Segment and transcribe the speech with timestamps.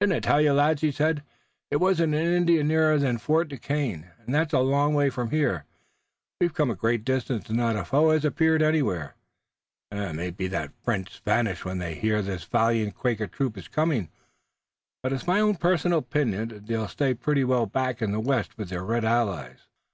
[0.00, 1.22] "Didn't I tell you, lads," he said,
[1.70, 5.64] "there wasn't an Indian nearer than Fort Duquesne, and that's a long way from here!
[6.38, 9.14] We've come a great distance and not a foe has appeared anywhere.
[9.90, 13.66] It may be that the French vanish when they hear this valiant Quaker troop is
[13.68, 14.10] coming,
[15.02, 18.68] but it's my own personal opinion they'll stay pretty well back in the west with
[18.68, 19.68] their red allies."